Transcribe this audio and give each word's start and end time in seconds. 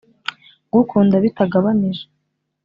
kugukunda 0.69 1.15
bitagabanije 1.23 2.03